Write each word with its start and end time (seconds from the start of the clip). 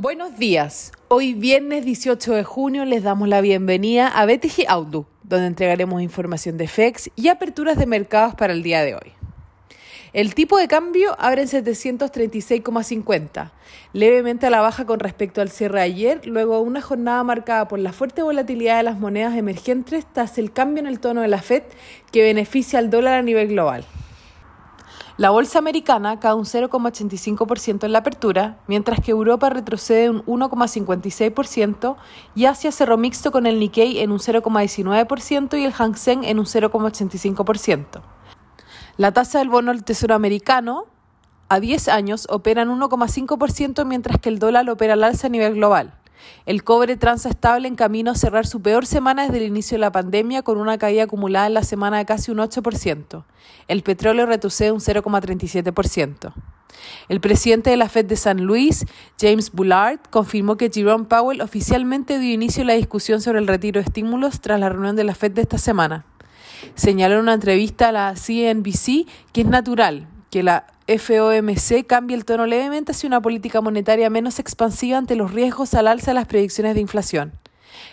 Buenos 0.00 0.38
días. 0.38 0.92
Hoy 1.08 1.34
viernes 1.34 1.84
18 1.84 2.34
de 2.34 2.44
junio 2.44 2.84
les 2.84 3.02
damos 3.02 3.26
la 3.26 3.40
bienvenida 3.40 4.06
a 4.06 4.26
BTG 4.26 4.66
Outlook, 4.68 5.08
donde 5.24 5.48
entregaremos 5.48 6.00
información 6.00 6.56
de 6.56 6.68
FEX 6.68 7.10
y 7.16 7.26
aperturas 7.26 7.76
de 7.76 7.86
mercados 7.86 8.36
para 8.36 8.52
el 8.52 8.62
día 8.62 8.84
de 8.84 8.94
hoy. 8.94 9.12
El 10.12 10.36
tipo 10.36 10.56
de 10.56 10.68
cambio 10.68 11.16
abre 11.18 11.42
en 11.42 11.48
736,50, 11.48 13.50
levemente 13.92 14.46
a 14.46 14.50
la 14.50 14.60
baja 14.60 14.86
con 14.86 15.00
respecto 15.00 15.40
al 15.40 15.50
cierre 15.50 15.80
de 15.80 15.86
ayer, 15.86 16.24
luego 16.28 16.54
de 16.54 16.62
una 16.62 16.80
jornada 16.80 17.24
marcada 17.24 17.66
por 17.66 17.80
la 17.80 17.92
fuerte 17.92 18.22
volatilidad 18.22 18.76
de 18.76 18.84
las 18.84 19.00
monedas 19.00 19.36
emergentes 19.36 20.06
tras 20.12 20.38
el 20.38 20.52
cambio 20.52 20.80
en 20.80 20.86
el 20.86 21.00
tono 21.00 21.22
de 21.22 21.28
la 21.28 21.42
Fed 21.42 21.64
que 22.12 22.22
beneficia 22.22 22.78
al 22.78 22.88
dólar 22.88 23.14
a 23.14 23.22
nivel 23.22 23.48
global. 23.48 23.84
La 25.18 25.30
bolsa 25.30 25.58
americana 25.58 26.20
cae 26.20 26.32
un 26.34 26.44
0,85% 26.44 27.82
en 27.82 27.92
la 27.92 27.98
apertura, 27.98 28.60
mientras 28.68 29.00
que 29.00 29.10
Europa 29.10 29.50
retrocede 29.50 30.10
un 30.10 30.24
1,56% 30.26 31.96
y 32.36 32.44
Asia 32.44 32.70
cerró 32.70 32.96
mixto 32.96 33.32
con 33.32 33.44
el 33.44 33.58
Nikkei 33.58 33.98
en 33.98 34.12
un 34.12 34.20
0,19% 34.20 35.58
y 35.58 35.64
el 35.64 35.72
Hang 35.72 35.96
Seng 35.96 36.22
en 36.22 36.38
un 36.38 36.44
0,85%. 36.44 38.00
La 38.96 39.10
tasa 39.10 39.40
del 39.40 39.48
bono 39.48 39.72
del 39.72 39.82
Tesoro 39.82 40.14
americano 40.14 40.84
a 41.48 41.58
10 41.58 41.88
años 41.88 42.28
opera 42.30 42.62
en 42.62 42.68
1,5% 42.68 43.84
mientras 43.86 44.20
que 44.20 44.28
el 44.28 44.38
dólar 44.38 44.70
opera 44.70 44.92
al 44.92 45.02
alza 45.02 45.26
a 45.26 45.30
nivel 45.30 45.54
global. 45.54 45.94
El 46.46 46.64
cobre 46.64 46.96
transa 46.96 47.28
estable 47.28 47.68
en 47.68 47.76
camino 47.76 48.10
a 48.10 48.14
cerrar 48.14 48.46
su 48.46 48.60
peor 48.62 48.86
semana 48.86 49.24
desde 49.24 49.38
el 49.38 49.44
inicio 49.44 49.76
de 49.76 49.80
la 49.80 49.92
pandemia 49.92 50.42
con 50.42 50.58
una 50.58 50.78
caída 50.78 51.04
acumulada 51.04 51.46
en 51.46 51.54
la 51.54 51.62
semana 51.62 51.98
de 51.98 52.06
casi 52.06 52.30
un 52.30 52.38
8%. 52.38 53.24
El 53.68 53.82
petróleo 53.82 54.26
retrocede 54.26 54.72
un 54.72 54.80
0,37%. 54.80 56.32
El 57.08 57.20
presidente 57.20 57.70
de 57.70 57.76
la 57.76 57.88
Fed 57.88 58.06
de 58.06 58.16
San 58.16 58.44
Luis, 58.44 58.86
James 59.20 59.50
Bullard, 59.52 60.00
confirmó 60.10 60.56
que 60.56 60.70
Jerome 60.70 61.04
Powell 61.04 61.40
oficialmente 61.40 62.18
dio 62.18 62.32
inicio 62.32 62.62
a 62.62 62.66
la 62.66 62.74
discusión 62.74 63.20
sobre 63.20 63.38
el 63.38 63.46
retiro 63.46 63.80
de 63.80 63.86
estímulos 63.86 64.40
tras 64.40 64.60
la 64.60 64.68
reunión 64.68 64.96
de 64.96 65.04
la 65.04 65.14
Fed 65.14 65.32
de 65.32 65.42
esta 65.42 65.58
semana. 65.58 66.04
Señaló 66.74 67.16
en 67.16 67.20
una 67.22 67.34
entrevista 67.34 67.88
a 67.88 67.92
la 67.92 68.14
CNBC 68.14 69.06
que 69.32 69.42
es 69.42 69.46
natural 69.46 70.08
que 70.30 70.42
la 70.42 70.66
FOMC 70.88 71.86
cambie 71.86 72.16
el 72.16 72.24
tono 72.24 72.46
levemente 72.46 72.92
hacia 72.92 73.08
una 73.08 73.20
política 73.20 73.60
monetaria 73.60 74.08
menos 74.08 74.38
expansiva 74.38 74.96
ante 74.96 75.16
los 75.16 75.32
riesgos 75.32 75.74
al 75.74 75.86
alza 75.86 76.12
de 76.12 76.14
las 76.14 76.26
predicciones 76.26 76.74
de 76.74 76.80
inflación. 76.80 77.32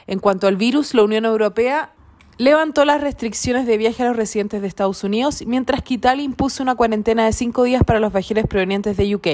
En 0.08 0.20
cuanto 0.20 0.48
al 0.48 0.56
virus, 0.56 0.94
la 0.94 1.04
Unión 1.04 1.26
Europea 1.26 1.92
levantó 2.38 2.86
las 2.86 3.02
restricciones 3.02 3.66
de 3.66 3.78
viaje 3.78 4.04
a 4.04 4.08
los 4.08 4.16
residentes 4.16 4.62
de 4.62 4.68
Estados 4.68 5.04
Unidos, 5.04 5.44
mientras 5.46 5.82
que 5.82 5.96
Italia 5.96 6.24
impuso 6.24 6.64
una 6.64 6.76
cuarentena 6.76 7.26
de 7.26 7.34
cinco 7.34 7.64
días 7.64 7.84
para 7.84 8.00
los 8.00 8.14
viajeros 8.14 8.46
provenientes 8.48 8.96
de 8.96 9.14
UK. 9.14 9.28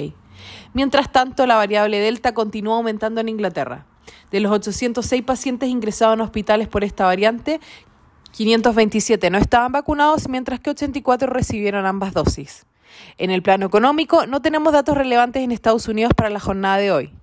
Mientras 0.73 1.11
tanto, 1.11 1.45
la 1.45 1.55
variable 1.55 1.99
Delta 1.99 2.33
continúa 2.33 2.77
aumentando 2.77 3.21
en 3.21 3.29
Inglaterra. 3.29 3.85
De 4.31 4.39
los 4.39 4.51
806 4.51 5.21
pacientes 5.21 5.69
ingresados 5.69 6.15
en 6.15 6.21
hospitales 6.21 6.67
por 6.67 6.83
esta 6.83 7.05
variante, 7.05 7.59
527 8.31 9.29
no 9.29 9.37
estaban 9.37 9.71
vacunados, 9.71 10.27
mientras 10.29 10.59
que 10.59 10.71
84 10.71 11.31
recibieron 11.31 11.85
ambas 11.85 12.13
dosis. 12.13 12.65
En 13.17 13.31
el 13.31 13.41
plano 13.41 13.65
económico, 13.65 14.25
no 14.25 14.41
tenemos 14.41 14.73
datos 14.73 14.97
relevantes 14.97 15.43
en 15.43 15.51
Estados 15.51 15.87
Unidos 15.87 16.13
para 16.15 16.29
la 16.29 16.39
jornada 16.39 16.77
de 16.77 16.91
hoy. 16.91 17.13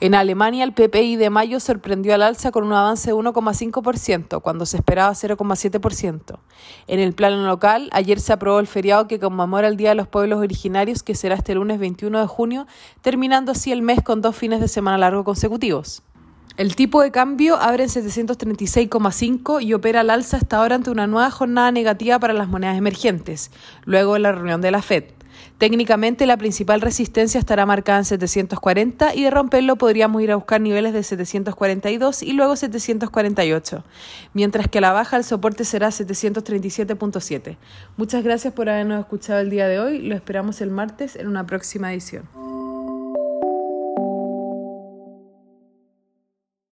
En 0.00 0.14
Alemania, 0.14 0.64
el 0.64 0.74
PPI 0.74 1.16
de 1.16 1.30
mayo 1.30 1.60
sorprendió 1.60 2.14
al 2.14 2.22
alza 2.22 2.50
con 2.50 2.64
un 2.64 2.72
avance 2.72 3.10
de 3.10 3.16
1,5%, 3.16 4.42
cuando 4.42 4.66
se 4.66 4.76
esperaba 4.76 5.12
0,7%. 5.12 6.38
En 6.88 7.00
el 7.00 7.14
plano 7.14 7.46
local, 7.46 7.88
ayer 7.92 8.20
se 8.20 8.32
aprobó 8.32 8.58
el 8.58 8.66
feriado 8.66 9.06
que 9.06 9.20
conmemora 9.20 9.68
el 9.68 9.76
Día 9.76 9.90
de 9.90 9.94
los 9.94 10.08
Pueblos 10.08 10.40
Originarios, 10.40 11.02
que 11.02 11.14
será 11.14 11.36
este 11.36 11.54
lunes 11.54 11.78
21 11.78 12.20
de 12.20 12.26
junio, 12.26 12.66
terminando 13.02 13.52
así 13.52 13.70
el 13.70 13.82
mes 13.82 14.02
con 14.02 14.20
dos 14.20 14.36
fines 14.36 14.60
de 14.60 14.68
semana 14.68 14.98
largo 14.98 15.22
consecutivos. 15.22 16.02
El 16.56 16.76
tipo 16.76 17.02
de 17.02 17.10
cambio 17.10 17.56
abre 17.56 17.82
en 17.82 17.88
736,5 17.88 19.60
y 19.60 19.74
opera 19.74 20.00
al 20.00 20.10
alza 20.10 20.36
hasta 20.36 20.58
ahora 20.58 20.76
ante 20.76 20.90
una 20.90 21.08
nueva 21.08 21.30
jornada 21.30 21.72
negativa 21.72 22.20
para 22.20 22.32
las 22.32 22.46
monedas 22.46 22.78
emergentes, 22.78 23.50
luego 23.84 24.14
de 24.14 24.20
la 24.20 24.30
reunión 24.30 24.60
de 24.60 24.70
la 24.70 24.80
Fed. 24.80 25.04
Técnicamente 25.58 26.26
la 26.26 26.36
principal 26.36 26.80
resistencia 26.80 27.38
estará 27.38 27.64
marcada 27.66 27.98
en 27.98 28.04
740 28.04 29.14
y 29.14 29.24
de 29.24 29.30
romperlo 29.30 29.76
podríamos 29.76 30.22
ir 30.22 30.32
a 30.32 30.36
buscar 30.36 30.60
niveles 30.60 30.92
de 30.92 31.02
742 31.02 32.22
y 32.22 32.32
luego 32.32 32.56
748, 32.56 33.84
mientras 34.32 34.68
que 34.68 34.78
a 34.78 34.80
la 34.80 34.92
baja 34.92 35.16
el 35.16 35.24
soporte 35.24 35.64
será 35.64 35.88
737.7. 35.88 37.56
Muchas 37.96 38.24
gracias 38.24 38.52
por 38.52 38.68
habernos 38.68 39.00
escuchado 39.00 39.40
el 39.40 39.50
día 39.50 39.68
de 39.68 39.78
hoy, 39.78 40.00
lo 40.00 40.14
esperamos 40.14 40.60
el 40.60 40.70
martes 40.70 41.16
en 41.16 41.28
una 41.28 41.46
próxima 41.46 41.92
edición. 41.92 42.43